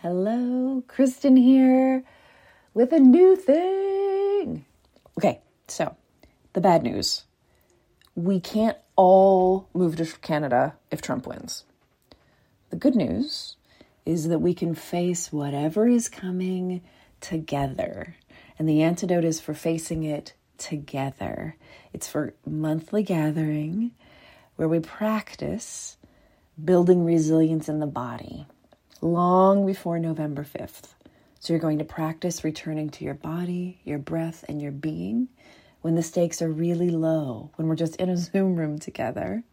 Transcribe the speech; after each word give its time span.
Hello, 0.00 0.84
Kristen 0.86 1.36
here 1.36 2.04
with 2.72 2.92
a 2.92 3.00
new 3.00 3.34
thing. 3.34 4.64
Okay, 5.18 5.40
so 5.66 5.96
the 6.52 6.60
bad 6.60 6.84
news 6.84 7.24
we 8.14 8.38
can't 8.38 8.78
all 8.94 9.68
move 9.74 9.96
to 9.96 10.06
Canada 10.20 10.76
if 10.92 11.02
Trump 11.02 11.26
wins. 11.26 11.64
The 12.70 12.76
good 12.76 12.94
news 12.94 13.56
is 14.06 14.28
that 14.28 14.38
we 14.38 14.54
can 14.54 14.72
face 14.76 15.32
whatever 15.32 15.88
is 15.88 16.08
coming 16.08 16.80
together. 17.20 18.14
And 18.56 18.68
the 18.68 18.84
antidote 18.84 19.24
is 19.24 19.40
for 19.40 19.52
facing 19.52 20.04
it 20.04 20.32
together. 20.58 21.56
It's 21.92 22.06
for 22.06 22.34
monthly 22.46 23.02
gathering 23.02 23.90
where 24.54 24.68
we 24.68 24.78
practice 24.78 25.96
building 26.64 27.04
resilience 27.04 27.68
in 27.68 27.80
the 27.80 27.86
body 27.88 28.46
long 29.00 29.66
before 29.66 29.98
November 29.98 30.44
5th. 30.44 30.94
So 31.40 31.52
you're 31.52 31.60
going 31.60 31.78
to 31.78 31.84
practice 31.84 32.42
returning 32.42 32.90
to 32.90 33.04
your 33.04 33.14
body, 33.14 33.80
your 33.84 33.98
breath, 33.98 34.44
and 34.48 34.60
your 34.60 34.72
being 34.72 35.28
when 35.80 35.94
the 35.94 36.02
stakes 36.02 36.42
are 36.42 36.50
really 36.50 36.90
low, 36.90 37.50
when 37.54 37.68
we're 37.68 37.76
just 37.76 37.96
in 37.96 38.08
a 38.08 38.16
Zoom 38.16 38.56
room 38.56 38.78
together, 38.78 39.44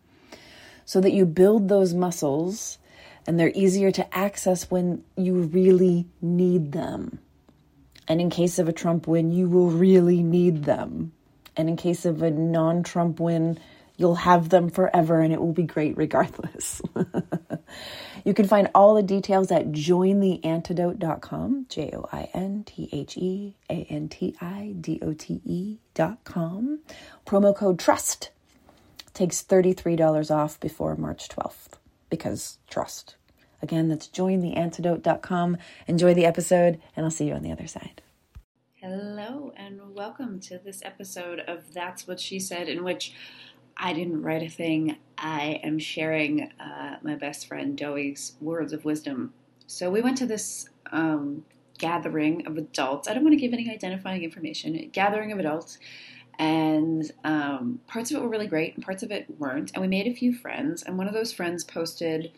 so 0.84 1.00
that 1.02 1.14
you 1.14 1.26
build 1.26 1.70
those 1.70 1.94
muscles 1.94 2.78
and 3.28 3.40
they're 3.40 3.52
easier 3.56 3.92
to 3.92 4.18
access 4.18 4.70
when 4.70 5.04
you 5.16 5.34
really 5.34 6.06
need 6.22 6.72
them. 6.72 7.20
And 8.08 8.22
in 8.22 8.30
case 8.30 8.60
of 8.60 8.68
a 8.68 8.74
Trump 8.74 9.08
win, 9.08 9.32
you 9.32 9.50
will 9.50 9.72
really 9.72 10.22
need 10.22 10.66
them. 10.66 11.12
And 11.58 11.70
in 11.70 11.76
case 11.76 12.06
of 12.06 12.22
a 12.22 12.30
non 12.30 12.84
Trump 12.84 13.20
win, 13.20 13.58
you'll 13.98 14.16
have 14.16 14.50
them 14.50 14.70
forever 14.70 15.22
and 15.22 15.34
it 15.34 15.40
will 15.40 15.54
be 15.54 15.64
great 15.64 15.98
regardless. 15.98 16.82
you 18.26 18.34
can 18.34 18.48
find 18.48 18.70
all 18.76 18.96
the 18.96 19.04
details 19.04 19.52
at 19.52 19.72
jointheantidote.com, 19.72 21.66
J 21.70 21.92
O 21.94 22.06
I 22.12 22.30
N 22.34 22.64
T 22.66 22.90
H 22.92 23.18
E 23.18 23.56
A 23.70 23.86
N 23.90 24.10
T 24.10 24.36
I 24.42 24.76
D 24.80 25.00
O 25.02 25.14
T 25.14 25.42
E.com. 25.46 26.80
Promo 27.26 27.56
code 27.56 27.80
TRUST 27.80 28.32
takes 29.14 29.42
$33 29.42 30.30
off 30.30 30.60
before 30.60 30.96
March 30.96 31.30
12th 31.30 31.80
because 32.10 32.58
trust. 32.70 33.16
Again, 33.62 33.88
that's 33.88 34.08
jointheantidote.com. 34.08 35.58
Enjoy 35.88 36.14
the 36.14 36.26
episode, 36.26 36.80
and 36.96 37.06
I'll 37.06 37.12
see 37.12 37.28
you 37.28 37.34
on 37.34 37.42
the 37.42 37.52
other 37.52 37.68
side. 37.68 38.02
Hello, 38.76 39.52
and 39.58 39.96
welcome 39.96 40.40
to 40.42 40.60
this 40.60 40.82
episode 40.84 41.40
of 41.40 41.74
That's 41.74 42.08
What 42.08 42.20
She 42.20 42.40
Said, 42.40 42.70
in 42.70 42.84
which 42.84 43.14
I 43.78 43.94
didn't 43.94 44.22
write 44.22 44.44
a 44.44 44.50
thing. 44.50 44.98
I 45.18 45.60
am 45.64 45.80
sharing 45.80 46.52
uh, 46.60 46.98
my 47.02 47.16
best 47.16 47.48
friend 47.48 47.78
Doey's 47.78 48.34
words 48.42 48.74
of 48.74 48.86
wisdom. 48.86 49.34
So 49.68 49.90
we 49.90 50.02
went 50.02 50.18
to 50.20 50.26
this 50.26 50.70
um, 50.92 51.46
gathering 51.78 52.48
of 52.48 52.58
adults. 52.58 53.08
I 53.08 53.14
don't 53.14 53.24
want 53.24 53.34
to 53.34 53.40
give 53.40 53.54
any 53.54 53.70
identifying 53.70 54.24
information. 54.24 54.90
Gathering 54.94 55.32
of 55.32 55.40
adults, 55.40 55.78
and 56.38 57.10
um, 57.24 57.80
parts 57.88 58.12
of 58.12 58.18
it 58.18 58.24
were 58.24 58.30
really 58.30 58.48
great, 58.48 58.76
and 58.76 58.84
parts 58.84 59.04
of 59.04 59.12
it 59.12 59.26
weren't. 59.40 59.72
And 59.74 59.82
we 59.82 59.88
made 59.88 60.08
a 60.08 60.14
few 60.14 60.34
friends. 60.34 60.84
And 60.84 60.98
one 60.98 61.08
of 61.08 61.14
those 61.14 61.34
friends 61.34 61.64
posted 61.64 62.32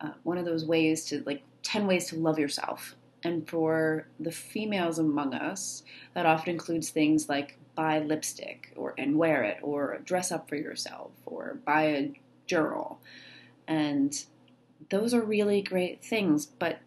uh, 0.00 0.12
one 0.22 0.38
of 0.38 0.44
those 0.44 0.64
ways 0.64 1.04
to 1.06 1.22
like 1.26 1.42
ten 1.62 1.86
ways 1.86 2.06
to 2.06 2.16
love 2.16 2.38
yourself. 2.38 2.94
And 3.22 3.48
for 3.48 4.08
the 4.18 4.32
females 4.32 4.98
among 4.98 5.34
us, 5.34 5.82
that 6.14 6.26
often 6.26 6.54
includes 6.54 6.90
things 6.90 7.28
like 7.28 7.58
buy 7.74 7.98
lipstick 7.98 8.72
or 8.76 8.94
and 8.98 9.16
wear 9.16 9.42
it 9.42 9.58
or 9.62 10.00
dress 10.04 10.32
up 10.32 10.48
for 10.48 10.56
yourself 10.56 11.12
or 11.26 11.58
buy 11.64 11.82
a 11.82 12.20
journal. 12.46 13.00
And 13.68 14.24
those 14.88 15.14
are 15.14 15.20
really 15.20 15.62
great 15.62 16.02
things, 16.04 16.46
but 16.46 16.80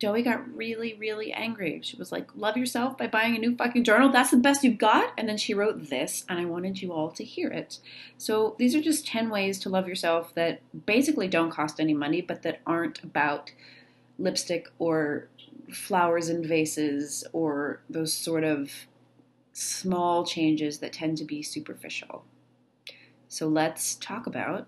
Doey 0.00 0.22
got 0.22 0.54
really, 0.54 0.94
really 0.94 1.32
angry. 1.32 1.80
She 1.82 1.96
was 1.96 2.12
like, 2.12 2.28
Love 2.36 2.56
yourself 2.56 2.96
by 2.96 3.08
buying 3.08 3.34
a 3.34 3.38
new 3.38 3.56
fucking 3.56 3.84
journal. 3.84 4.10
That's 4.10 4.30
the 4.30 4.36
best 4.36 4.62
you've 4.62 4.78
got. 4.78 5.12
And 5.18 5.28
then 5.28 5.36
she 5.36 5.54
wrote 5.54 5.90
this, 5.90 6.24
and 6.28 6.38
I 6.38 6.44
wanted 6.44 6.80
you 6.80 6.92
all 6.92 7.10
to 7.12 7.24
hear 7.24 7.48
it. 7.48 7.78
So 8.16 8.54
these 8.58 8.76
are 8.76 8.80
just 8.80 9.06
10 9.06 9.28
ways 9.28 9.58
to 9.60 9.68
love 9.68 9.88
yourself 9.88 10.32
that 10.34 10.60
basically 10.86 11.26
don't 11.26 11.50
cost 11.50 11.80
any 11.80 11.94
money, 11.94 12.20
but 12.20 12.42
that 12.42 12.60
aren't 12.64 13.02
about 13.02 13.50
lipstick 14.18 14.68
or 14.78 15.28
flowers 15.72 16.28
in 16.28 16.46
vases 16.46 17.24
or 17.32 17.80
those 17.88 18.12
sort 18.12 18.44
of 18.44 18.70
small 19.52 20.24
changes 20.24 20.78
that 20.78 20.92
tend 20.92 21.18
to 21.18 21.24
be 21.24 21.42
superficial. 21.42 22.24
So 23.28 23.46
let's 23.48 23.94
talk 23.94 24.26
about 24.26 24.66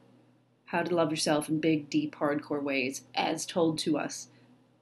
how 0.67 0.83
to 0.83 0.95
love 0.95 1.11
yourself 1.11 1.49
in 1.49 1.61
big, 1.61 1.91
deep, 1.91 2.17
hardcore 2.17 2.63
ways 2.63 3.03
as 3.15 3.47
told 3.47 3.79
to 3.79 3.99
us 3.99 4.29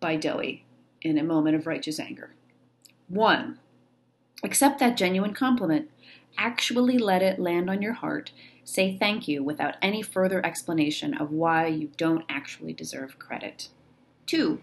by 0.00 0.16
Doey 0.16 0.62
in 1.00 1.16
a 1.16 1.22
moment 1.22 1.56
of 1.56 1.66
righteous 1.66 1.98
anger. 2.00 2.34
One, 3.08 3.58
accept 4.42 4.80
that 4.80 4.96
genuine 4.96 5.32
compliment. 5.32 5.90
Actually 6.36 6.98
let 6.98 7.22
it 7.22 7.38
land 7.38 7.70
on 7.70 7.80
your 7.80 7.94
heart. 7.94 8.32
Say 8.64 8.96
thank 8.98 9.28
you 9.28 9.42
without 9.42 9.76
any 9.80 10.02
further 10.02 10.44
explanation 10.44 11.14
of 11.14 11.30
why 11.30 11.66
you 11.68 11.90
don't 11.96 12.24
actually 12.28 12.74
deserve 12.74 13.18
credit. 13.18 13.68
Two, 14.28 14.60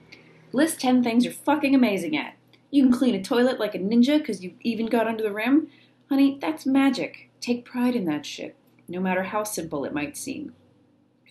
list 0.54 0.80
10 0.80 1.04
things 1.04 1.26
you're 1.26 1.34
fucking 1.34 1.74
amazing 1.74 2.16
at. 2.16 2.36
You 2.70 2.84
can 2.84 2.94
clean 2.94 3.16
a 3.16 3.24
toilet 3.24 3.60
like 3.60 3.74
a 3.74 3.80
ninja 3.80 4.20
because 4.20 4.44
you 4.44 4.54
even 4.62 4.86
got 4.86 5.08
under 5.08 5.24
the 5.24 5.34
rim. 5.34 5.70
Honey, 6.08 6.38
that's 6.40 6.68
magic. 6.68 7.32
Take 7.42 7.66
pride 7.66 7.96
in 7.96 8.06
that 8.06 8.28
shit, 8.28 8.56
no 8.88 9.00
matter 9.00 9.24
how 9.24 9.44
simple 9.44 9.84
it 9.84 9.94
might 9.94 10.16
seem. 10.16 10.54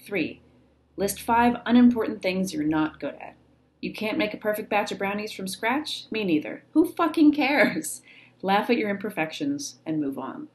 3. 0.05 0.41
List 0.97 1.21
5 1.21 1.59
unimportant 1.65 2.23
things 2.23 2.53
you're 2.53 2.65
not 2.65 2.99
good 2.99 3.15
at. 3.21 3.37
You 3.81 3.93
can't 3.93 4.19
make 4.19 4.35
a 4.35 4.39
perfect 4.39 4.69
batch 4.69 4.91
of 4.91 4.99
brownies 4.99 5.31
from 5.31 5.47
scratch? 5.47 6.07
Me 6.11 6.25
neither. 6.25 6.65
Who 6.73 6.91
fucking 6.91 7.35
cares? 7.35 8.03
Laugh 8.43 8.69
at 8.69 8.79
your 8.79 8.91
imperfections 8.91 9.79
and 9.87 10.01
move 10.01 10.19
on. 10.19 10.49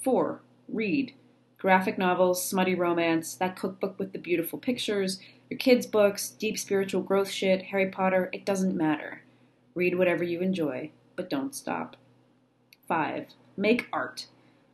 4. 0.00 0.40
Read. 0.66 1.12
Graphic 1.58 1.98
novels, 1.98 2.48
smutty 2.48 2.74
romance, 2.74 3.34
that 3.34 3.54
cookbook 3.54 3.98
with 3.98 4.12
the 4.12 4.18
beautiful 4.18 4.58
pictures, 4.58 5.20
your 5.52 5.58
kids' 5.58 5.84
books, 5.84 6.30
deep 6.30 6.56
spiritual 6.58 7.02
growth 7.02 7.30
shit, 7.30 7.64
Harry 7.64 7.90
Potter, 7.90 8.30
it 8.32 8.46
doesn't 8.46 8.74
matter. 8.74 9.20
Read 9.74 9.98
whatever 9.98 10.24
you 10.24 10.40
enjoy, 10.40 10.90
but 11.14 11.28
don't 11.28 11.54
stop. 11.54 11.94
5. 12.88 13.26
Make 13.54 13.86
art. 13.92 14.28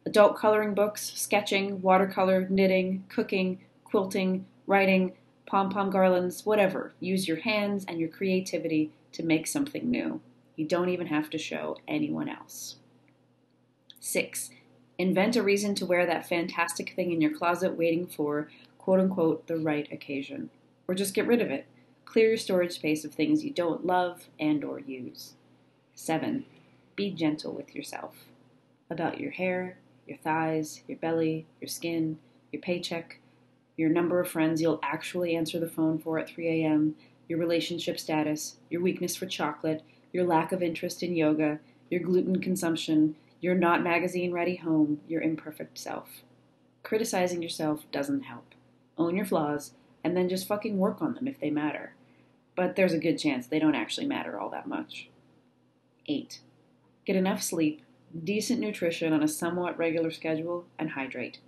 Adult 0.07 0.37
coloring 0.37 0.75
books, 0.75 1.11
sketching, 1.17 1.83
watercolor, 1.83 2.47
knitting, 2.49 3.03
cooking, 3.09 3.59
quilting, 3.83 4.47
writing, 4.69 5.15
pom 5.47 5.69
pom 5.69 5.91
garlands, 5.91 6.47
whatever. 6.47 6.93
Use 7.01 7.27
your 7.27 7.39
hands 7.39 7.85
and 7.89 7.99
your 7.99 8.09
creativity 8.09 8.93
to 9.11 9.25
make 9.25 9.49
something 9.49 9.91
new. 9.91 10.21
You 10.55 10.65
don't 10.65 10.91
even 10.91 11.09
have 11.09 11.29
to 11.31 11.39
show 11.39 11.79
anyone 11.89 12.29
else. 12.29 12.77
6. 13.99 14.51
Invent 14.97 15.35
a 15.35 15.43
reason 15.43 15.75
to 15.75 15.87
wear 15.87 16.07
that 16.07 16.29
fantastic 16.29 16.95
thing 16.95 17.11
in 17.11 17.21
your 17.21 17.37
closet 17.37 17.77
waiting 17.77 18.07
for, 18.07 18.49
quote 18.79 19.01
unquote, 19.01 19.49
the 19.49 19.57
right 19.57 19.91
occasion. 19.91 20.51
Or 20.89 20.95
just 20.95 21.15
get 21.15 21.27
rid 21.27 21.43
of 21.43 21.51
it. 21.51 21.67
Clear 22.07 22.29
your 22.29 22.37
storage 22.39 22.73
space 22.73 23.05
of 23.05 23.13
things 23.13 23.45
you 23.45 23.51
don't 23.51 23.85
love 23.85 24.29
and 24.41 24.65
or 24.65 24.81
use. 24.81 25.35
7. 25.95 26.47
Be 26.97 27.11
gentle 27.11 27.53
with 27.53 27.75
yourself. 27.75 28.15
About 28.89 29.21
your 29.21 29.31
hair, 29.31 29.77
your 30.07 30.17
thighs, 30.17 30.83
your 30.89 30.97
belly, 30.97 31.47
your 31.61 31.69
skin, 31.69 32.19
your 32.51 32.63
paycheck, 32.63 33.21
your 33.77 33.91
number 33.91 34.21
of 34.21 34.29
friends 34.29 34.63
you'll 34.63 34.81
actually 34.83 35.37
answer 35.37 35.61
the 35.61 35.69
phone 35.69 35.99
for 35.99 36.19
at 36.19 36.31
3 36.31 36.49
a.m., 36.49 36.95
your 37.29 37.39
relationship 37.39 38.01
status, 38.01 38.57
your 38.71 38.81
weakness 38.81 39.15
for 39.15 39.27
chocolate, 39.27 39.83
your 40.13 40.25
lack 40.25 40.51
of 40.51 40.63
interest 40.63 41.03
in 41.03 41.15
yoga, 41.15 41.61
your 41.91 42.01
gluten 42.01 42.41
consumption, 42.41 43.15
your 43.41 43.55
not 43.55 43.83
magazine 43.83 44.33
ready 44.33 44.57
home, 44.57 45.01
your 45.07 45.21
imperfect 45.21 45.79
self. 45.79 46.23
Criticizing 46.83 47.43
yourself 47.43 47.85
doesn't 47.93 48.23
help. 48.23 48.55
Own 48.97 49.15
your 49.15 49.27
flaws 49.27 49.73
and 50.03 50.17
then 50.17 50.29
just 50.29 50.47
fucking 50.47 50.79
work 50.79 51.01
on 51.03 51.15
them 51.15 51.29
if 51.29 51.41
they 51.41 51.51
matter 51.51 51.93
but 52.59 52.75
there's 52.75 52.93
a 52.93 52.99
good 52.99 53.17
chance 53.17 53.47
they 53.47 53.61
don't 53.61 53.77
actually 53.77 54.05
matter 54.05 54.37
all 54.37 54.51
that 54.51 54.67
much. 54.67 55.09
8. 56.07 56.41
Get 57.05 57.15
enough 57.15 57.41
sleep, 57.41 57.83
decent 58.25 58.59
nutrition 58.59 59.13
on 59.13 59.23
a 59.23 59.29
somewhat 59.29 59.79
regular 59.79 60.11
schedule, 60.11 60.65
and 60.77 60.91
hydrate. 60.91 61.39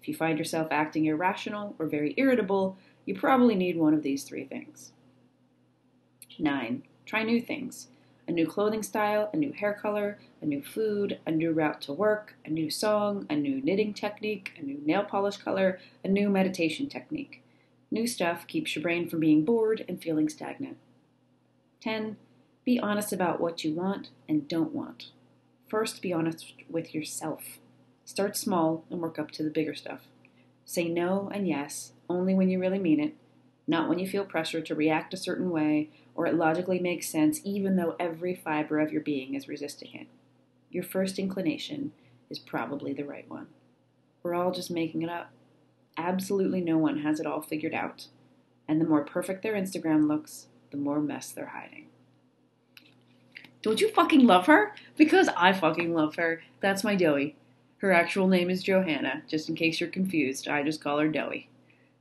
If 0.00 0.06
you 0.06 0.14
find 0.14 0.38
yourself 0.38 0.68
acting 0.70 1.06
irrational 1.06 1.74
or 1.80 1.86
very 1.86 2.14
irritable, 2.16 2.76
you 3.04 3.16
probably 3.16 3.56
need 3.56 3.78
one 3.78 3.94
of 3.94 4.04
these 4.04 4.22
three 4.22 4.44
things. 4.44 4.92
9. 6.38 6.84
Try 7.04 7.24
new 7.24 7.40
things 7.40 7.88
a 8.28 8.32
new 8.32 8.46
clothing 8.46 8.84
style, 8.84 9.28
a 9.32 9.36
new 9.36 9.50
hair 9.50 9.72
color, 9.72 10.18
a 10.40 10.46
new 10.46 10.62
food, 10.62 11.18
a 11.26 11.32
new 11.32 11.50
route 11.50 11.80
to 11.80 11.92
work, 11.92 12.34
a 12.44 12.48
new 12.48 12.70
song, 12.70 13.26
a 13.28 13.34
new 13.34 13.60
knitting 13.60 13.92
technique, 13.92 14.52
a 14.56 14.62
new 14.62 14.80
nail 14.86 15.02
polish 15.02 15.38
color, 15.38 15.80
a 16.04 16.08
new 16.08 16.30
meditation 16.30 16.88
technique. 16.88 17.42
New 17.90 18.06
stuff 18.06 18.46
keeps 18.46 18.74
your 18.74 18.82
brain 18.82 19.08
from 19.08 19.20
being 19.20 19.44
bored 19.44 19.84
and 19.88 20.00
feeling 20.02 20.28
stagnant. 20.28 20.76
10. 21.80 22.16
Be 22.64 22.78
honest 22.78 23.12
about 23.12 23.40
what 23.40 23.64
you 23.64 23.74
want 23.74 24.10
and 24.28 24.46
don't 24.46 24.72
want. 24.72 25.10
First, 25.68 26.02
be 26.02 26.12
honest 26.12 26.52
with 26.68 26.94
yourself. 26.94 27.58
Start 28.04 28.36
small 28.36 28.84
and 28.90 29.00
work 29.00 29.18
up 29.18 29.30
to 29.32 29.42
the 29.42 29.50
bigger 29.50 29.74
stuff. 29.74 30.00
Say 30.64 30.88
no 30.88 31.30
and 31.34 31.48
yes 31.48 31.92
only 32.08 32.34
when 32.34 32.48
you 32.48 32.60
really 32.60 32.78
mean 32.78 33.00
it. 33.00 33.14
not 33.70 33.88
when 33.88 34.00
you 34.00 34.08
feel 34.08 34.24
pressure 34.24 34.60
to 34.60 34.74
react 34.74 35.14
a 35.14 35.16
certain 35.16 35.48
way 35.48 35.88
or 36.14 36.26
it 36.26 36.34
logically 36.34 36.80
makes 36.80 37.08
sense, 37.08 37.40
even 37.44 37.76
though 37.76 37.94
every 38.00 38.34
fiber 38.34 38.80
of 38.80 38.92
your 38.92 39.00
being 39.00 39.34
is 39.34 39.48
resisting 39.48 39.94
it. 39.94 40.08
Your 40.70 40.82
first 40.82 41.18
inclination 41.18 41.92
is 42.28 42.38
probably 42.38 42.92
the 42.92 43.04
right 43.04 43.30
one. 43.30 43.46
We're 44.22 44.34
all 44.34 44.50
just 44.50 44.70
making 44.70 45.02
it 45.02 45.08
up. 45.08 45.30
Absolutely 45.96 46.60
no 46.60 46.78
one 46.78 47.00
has 47.00 47.20
it 47.20 47.26
all 47.26 47.42
figured 47.42 47.74
out. 47.74 48.06
And 48.68 48.80
the 48.80 48.86
more 48.86 49.04
perfect 49.04 49.42
their 49.42 49.54
Instagram 49.54 50.06
looks, 50.06 50.46
the 50.70 50.76
more 50.76 51.00
mess 51.00 51.30
they're 51.30 51.46
hiding. 51.46 51.86
Don't 53.62 53.80
you 53.80 53.90
fucking 53.90 54.26
love 54.26 54.46
her? 54.46 54.74
Because 54.96 55.28
I 55.36 55.52
fucking 55.52 55.92
love 55.92 56.16
her. 56.16 56.42
That's 56.60 56.84
my 56.84 56.96
Doey. 56.96 57.34
Her 57.78 57.92
actual 57.92 58.28
name 58.28 58.50
is 58.50 58.62
Johanna, 58.62 59.22
just 59.26 59.48
in 59.48 59.54
case 59.54 59.80
you're 59.80 59.90
confused. 59.90 60.48
I 60.48 60.62
just 60.62 60.82
call 60.82 60.98
her 60.98 61.08
Doey. 61.08 61.48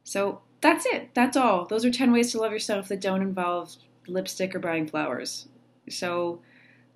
So 0.03 0.41
that's 0.61 0.85
it. 0.85 1.09
That's 1.13 1.37
all. 1.37 1.65
Those 1.65 1.85
are 1.85 1.91
10 1.91 2.11
ways 2.11 2.31
to 2.31 2.39
love 2.39 2.51
yourself 2.51 2.87
that 2.89 3.01
don't 3.01 3.21
involve 3.21 3.75
lipstick 4.07 4.55
or 4.55 4.59
buying 4.59 4.87
flowers. 4.87 5.47
So 5.89 6.41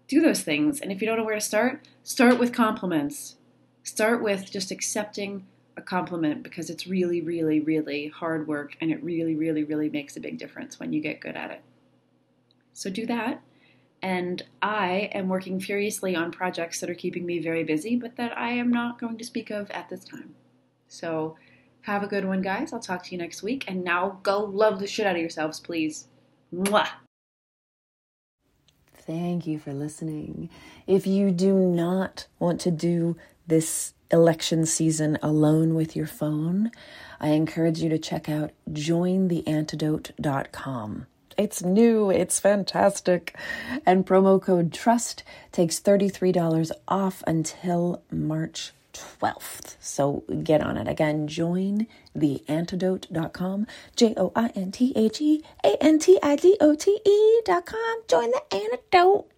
do 0.08 0.22
those 0.22 0.42
things. 0.42 0.82
And 0.82 0.92
if 0.92 1.02
you 1.02 1.08
don't 1.08 1.18
know 1.18 1.24
where 1.24 1.36
to 1.36 1.42
start, 1.42 1.88
start 2.04 2.40
with 2.40 2.54
compliments. 2.54 3.38
Start 3.84 4.22
with 4.22 4.52
just 4.52 4.72
accepting 4.72 5.46
a 5.78 5.82
compliment 5.82 6.44
because 6.44 6.70
it's 6.70 6.88
really, 6.88 7.22
really, 7.22 7.60
really 7.60 8.08
hard 8.08 8.48
work 8.48 8.76
and 8.82 8.92
it 8.92 9.04
really, 9.04 9.36
really, 9.36 9.64
really 9.64 9.90
makes 9.90 10.16
a 10.16 10.20
big 10.20 10.38
difference 10.38 10.80
when 10.80 10.94
you 10.94 11.02
get 11.02 11.20
good 11.20 11.36
at 11.36 11.52
it. 11.52 11.62
So 12.74 12.90
do 12.90 13.06
that. 13.08 13.42
And 14.02 14.44
I 14.62 15.10
am 15.14 15.30
working 15.30 15.60
furiously 15.60 16.16
on 16.16 16.32
projects 16.32 16.82
that 16.82 16.90
are 16.90 16.96
keeping 16.96 17.26
me 17.26 17.40
very 17.40 17.64
busy, 17.64 17.96
but 17.96 18.18
that 18.18 18.38
I 18.38 18.50
am 18.50 18.70
not 18.70 19.00
going 19.00 19.18
to 19.18 19.24
speak 19.24 19.50
of 19.50 19.72
at 19.72 19.90
this 19.90 20.04
time. 20.04 20.36
So 20.90 21.38
have 21.82 22.04
a 22.04 22.08
good 22.08 22.26
one, 22.26 22.42
guys. 22.42 22.74
I'll 22.74 22.80
talk 22.80 23.04
to 23.04 23.12
you 23.12 23.18
next 23.18 23.44
week. 23.44 23.64
And 23.68 23.84
now 23.84 24.20
go 24.24 24.44
love 24.44 24.80
the 24.80 24.88
shit 24.88 25.08
out 25.08 25.16
of 25.16 25.22
yourselves, 25.22 25.60
please. 25.60 26.08
Mwah. 26.54 26.90
Thank 28.94 29.48
you 29.48 29.60
for 29.60 29.74
listening. 29.74 30.50
If 30.88 31.08
you 31.08 31.32
do 31.32 31.54
not 31.54 32.28
want 32.40 32.62
to 32.62 32.72
do 32.72 33.18
this 33.48 33.94
election 34.14 34.66
season 34.66 35.18
alone 35.22 35.76
with 35.76 35.94
your 35.96 36.08
phone, 36.08 36.72
I 37.20 37.28
encourage 37.30 37.80
you 37.80 37.88
to 37.90 37.98
check 37.98 38.30
out 38.30 38.52
jointheantidote.com. 38.72 41.08
It's 41.36 41.64
new, 41.64 42.12
it's 42.12 42.40
fantastic. 42.40 43.36
And 43.86 44.06
promo 44.06 44.40
code 44.42 44.72
TRUST 44.72 45.24
takes 45.52 45.80
$33 45.80 46.72
off 46.88 47.24
until 47.26 48.04
March 48.12 48.72
12th. 48.94 49.76
So 49.80 50.24
get 50.44 50.62
on 50.62 50.78
it. 50.78 50.88
Again, 50.88 51.28
join 51.28 51.88
theantidote.com. 52.16 53.66
J 53.96 54.14
O 54.16 54.32
I 54.36 54.52
N 54.56 54.72
T 54.72 54.94
H 54.96 55.20
E 55.20 55.44
A 55.64 55.84
N 55.84 55.98
T 55.98 56.20
I 56.22 56.36
D 56.36 56.56
O 56.62 56.76
T 56.76 57.00
E.com. 57.04 58.04
Join 58.08 58.30
the 58.30 58.44
antidote. 58.56 59.33